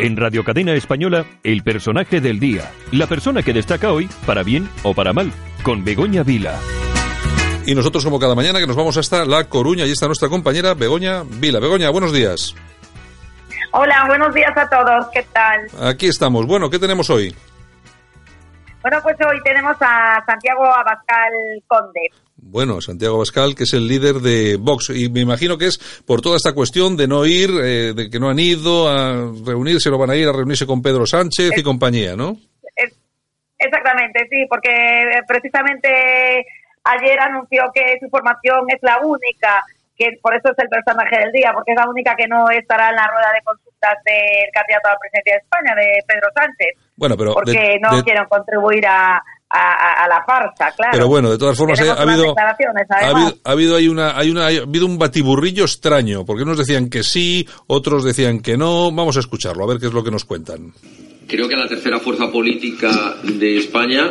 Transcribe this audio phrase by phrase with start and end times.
[0.00, 2.68] En Radio Cadena Española, el personaje del día.
[2.90, 5.30] La persona que destaca hoy, para bien o para mal,
[5.62, 6.58] con Begoña Vila.
[7.64, 10.74] Y nosotros, como cada mañana, que nos vamos hasta La Coruña, y está nuestra compañera
[10.74, 11.60] Begoña Vila.
[11.60, 12.56] Begoña, buenos días.
[13.70, 15.88] Hola, buenos días a todos, ¿qué tal?
[15.88, 16.44] Aquí estamos.
[16.44, 17.32] Bueno, ¿qué tenemos hoy?
[18.84, 21.32] Bueno, pues hoy tenemos a Santiago Abascal
[21.66, 22.10] Conde.
[22.36, 26.20] Bueno, Santiago Abascal, que es el líder de Vox, y me imagino que es por
[26.20, 29.96] toda esta cuestión de no ir, eh, de que no han ido a reunirse, no
[29.96, 32.36] van a ir a reunirse con Pedro Sánchez y compañía, ¿no?
[33.56, 34.70] Exactamente, sí, porque
[35.26, 36.44] precisamente
[36.84, 39.64] ayer anunció que su formación es la única,
[39.96, 42.90] que por eso es el personaje del día, porque es la única que no estará
[42.90, 43.40] en la rueda de
[44.04, 46.72] del candidato a la presidencia de España, de Pedro Sánchez.
[46.96, 50.92] Bueno, pero porque no quieren contribuir a, a, la farsa, claro.
[50.92, 54.46] Pero bueno, de todas formas, ha, habido, ha habido, ha habido, hay una, hay una,
[54.46, 58.90] ha habido un batiburrillo extraño, porque unos decían que sí, otros decían que no.
[58.90, 60.72] Vamos a escucharlo, a ver qué es lo que nos cuentan.
[61.26, 64.10] Creo que la tercera fuerza política de España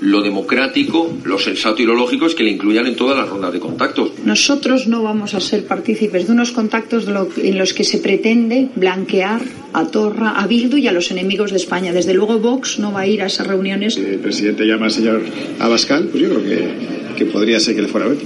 [0.00, 3.52] lo democrático, lo sensato y lo lógico es que le incluyan en todas las rondas
[3.52, 4.12] de contactos.
[4.24, 7.06] Nosotros no vamos a ser partícipes de unos contactos
[7.36, 9.40] en los que se pretende blanquear
[9.72, 11.92] a Torra, a Bildu y a los enemigos de España.
[11.92, 13.96] Desde luego Vox no va a ir a esas reuniones.
[13.96, 15.22] El presidente llama al señor
[15.58, 16.68] Abascal, pues yo creo que,
[17.16, 18.18] que podría ser que le fuera a ver.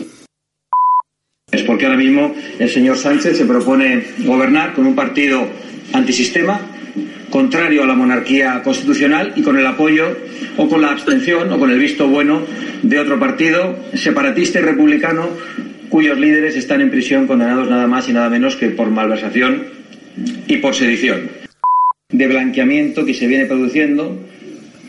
[1.50, 5.46] Es porque ahora mismo el señor Sánchez se propone gobernar con un partido
[5.92, 6.78] antisistema
[7.31, 10.17] contrario a la monarquía constitucional y con el apoyo
[10.57, 12.43] o con la abstención o con el visto bueno
[12.83, 15.29] de otro partido separatista y republicano
[15.89, 19.64] cuyos líderes están en prisión condenados nada más y nada menos que por malversación
[20.47, 21.30] y por sedición.
[22.11, 24.19] De blanqueamiento que se viene produciendo,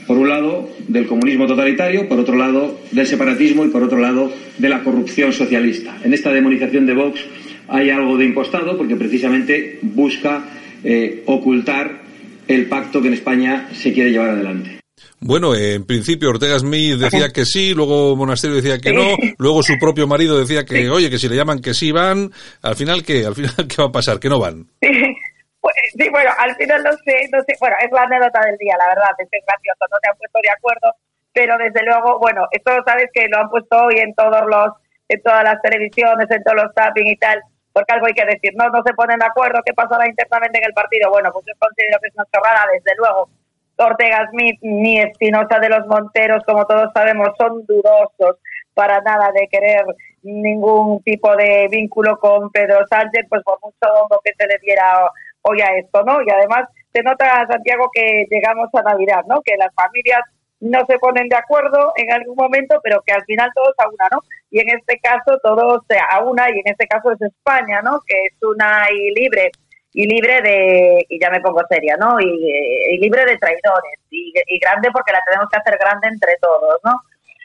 [0.08, 4.32] por un lado, del comunismo totalitario, por otro lado, del separatismo y por otro lado,
[4.58, 5.98] de la corrupción socialista.
[6.04, 7.20] En esta demonización de Vox
[7.68, 10.44] hay algo de impostado porque precisamente busca
[10.84, 12.09] eh, ocultar
[12.50, 14.80] el pacto que en España se quiere llevar adelante.
[15.22, 19.78] Bueno, en principio Ortega Smith decía que sí, luego Monasterio decía que no, luego su
[19.78, 22.32] propio marido decía que, oye, que si le llaman que sí van,
[22.64, 23.26] al final ¿qué?
[23.26, 24.20] Al final ¿qué va a pasar?
[24.20, 24.66] Que no van.
[25.62, 28.76] Pues, sí, bueno, al final no sé, no sé, bueno, es la anécdota del día,
[28.80, 30.88] la verdad, es gracioso, no se han puesto de acuerdo,
[31.34, 34.72] pero desde luego, bueno, esto sabes que lo han puesto hoy en todos los,
[35.10, 37.42] en todas las televisiones, en todos los tapping y tal,
[37.74, 40.66] porque algo hay que decir, no, no se ponen de acuerdo, ¿qué pasará internamente en
[40.66, 41.10] el partido?
[41.10, 43.30] Bueno, pues yo considero que es una chorrada, desde luego.
[43.78, 48.38] Ortega Smith ni Espinosa de los Monteros, como todos sabemos, son dudosos
[48.74, 49.86] para nada de querer
[50.24, 55.10] ningún tipo de vínculo con Pedro Sánchez, pues por mucho hongo que se le diera
[55.44, 56.22] hoy a esto, ¿no?
[56.22, 59.42] Y además se nota, Santiago, que llegamos a Navidad, ¿no?
[59.42, 60.22] Que las familias
[60.62, 64.08] no se ponen de acuerdo en algún momento, pero que al final todos a una,
[64.12, 64.20] ¿no?
[64.50, 68.02] Y en este caso todos a una, y en este caso es España, ¿no?
[68.06, 69.52] Que es una y libre,
[69.94, 72.20] y libre de, y ya me pongo seria, ¿no?
[72.20, 76.94] Y, libre de traidores, y, grande porque la tenemos que hacer grande entre todos, ¿no?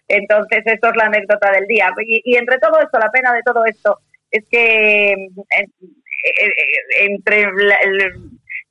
[0.09, 1.91] Entonces, esto es la anécdota del día.
[2.07, 3.99] Y, entre todo esto, la pena de todo esto
[4.31, 5.15] es que
[7.01, 8.13] entre el,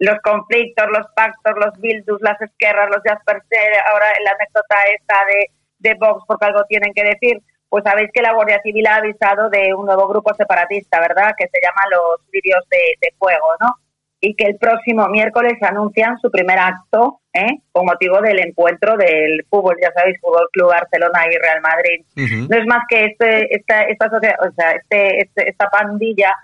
[0.03, 5.49] los conflictos, los pactos, los bildus, las esquerras, los Jasperser, ahora la anécdota esta de,
[5.79, 9.49] de Vox, porque algo tienen que decir, pues sabéis que la Guardia Civil ha avisado
[9.49, 11.33] de un nuevo grupo separatista, ¿verdad?
[11.37, 13.75] Que se llama los vídeos de, fuego, ¿no?
[14.19, 17.59] Y que el próximo miércoles anuncian su primer acto, ¿eh?
[17.71, 22.05] Con motivo del encuentro del fútbol, ya sabéis, Fútbol Club Barcelona y Real Madrid.
[22.49, 26.35] No es más que este, esta, esta, o sea, este, este, esta pandilla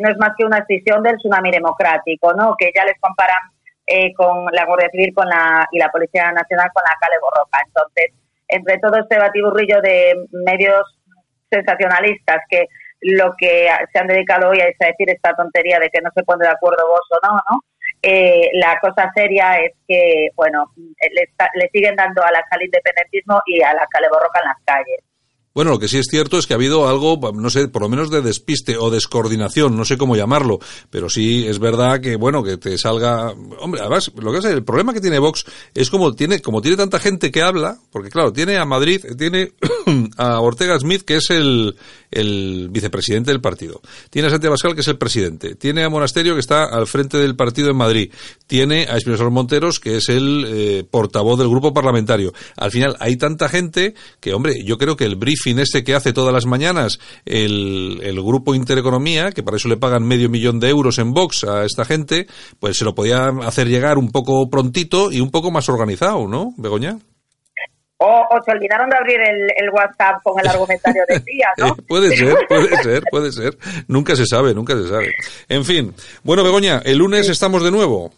[0.00, 2.54] no es más que una decisión del tsunami democrático, ¿no?
[2.58, 3.40] Que ya les comparan
[3.86, 7.58] eh, con la Guardia Civil con la, y la Policía Nacional con la Cale Borroca.
[7.66, 8.12] Entonces,
[8.48, 10.98] entre todo este batiburrillo de medios
[11.50, 12.66] sensacionalistas que
[13.00, 16.22] lo que se han dedicado hoy es a decir esta tontería de que no se
[16.22, 17.60] pone de acuerdo vos o no, ¿no?
[18.00, 23.40] Eh, la cosa seria es que, bueno, le, le siguen dando a la al independentismo
[23.46, 25.11] y a la Cale Borroca en las calles.
[25.54, 27.90] Bueno, lo que sí es cierto es que ha habido algo, no sé, por lo
[27.90, 30.58] menos de despiste o descoordinación, no sé cómo llamarlo,
[30.88, 34.64] pero sí es verdad que, bueno, que te salga, hombre, además, lo que es el
[34.64, 35.44] problema que tiene Vox
[35.74, 39.52] es como tiene, como tiene tanta gente que habla, porque claro, tiene a Madrid, tiene
[40.16, 41.76] a Ortega Smith, que es el,
[42.10, 46.32] el vicepresidente del partido, tiene a Santiago Pascal, que es el presidente, tiene a Monasterio,
[46.32, 48.10] que está al frente del partido en Madrid,
[48.46, 52.32] tiene a Espinosa Monteros, que es el eh, portavoz del grupo parlamentario.
[52.56, 55.94] Al final, hay tanta gente que, hombre, yo creo que el brief fin este que
[55.94, 60.60] hace todas las mañanas el, el Grupo Intereconomía, que para eso le pagan medio millón
[60.60, 62.26] de euros en Vox a esta gente,
[62.60, 66.54] pues se lo podía hacer llegar un poco prontito y un poco más organizado, ¿no,
[66.56, 66.98] Begoña?
[68.04, 71.76] O, o, se olvidaron de abrir el, el, WhatsApp con el argumentario del día, ¿no?
[71.86, 73.56] Puede ser, puede ser, puede ser.
[73.86, 75.12] Nunca se sabe, nunca se sabe.
[75.48, 75.94] En fin.
[76.24, 77.32] Bueno, Begoña, el lunes sí.
[77.32, 78.10] estamos de nuevo.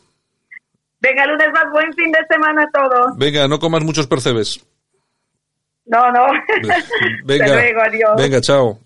[1.01, 3.19] Venga, el lunes más buen fin de semana a todos.
[3.19, 4.65] Venga, no comas muchos percebes.
[5.87, 6.27] No, no.
[7.25, 8.11] Venga, Hasta luego, adiós.
[8.17, 8.79] venga, chao.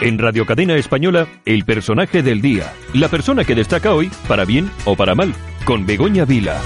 [0.00, 2.72] En Radio Cadena Española, el personaje del día.
[2.94, 5.34] La persona que destaca hoy, para bien o para mal,
[5.64, 6.58] con Begoña Vila.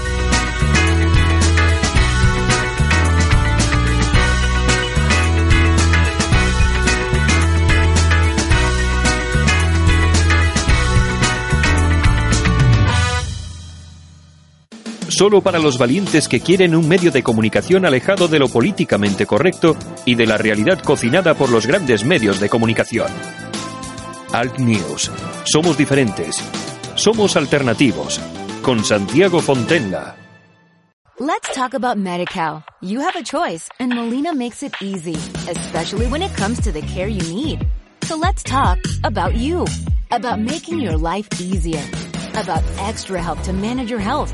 [15.15, 19.75] Solo para los valientes que quieren un medio de comunicación alejado de lo políticamente correcto
[20.05, 23.07] y de la realidad cocinada por los grandes medios de comunicación.
[24.33, 25.09] Alt News.
[25.45, 26.43] Somos diferentes.
[26.95, 28.19] Somos alternativos.
[28.61, 30.17] Con Santiago Fontenla.
[31.17, 32.65] Let's talk about MediCal.
[32.81, 35.15] You have a choice and Molina makes it easy,
[35.49, 37.65] especially when it comes to the care you need.
[38.03, 39.65] So let's talk about you,
[40.11, 41.81] about making your life easier,
[42.33, 44.33] about extra help to manage your health.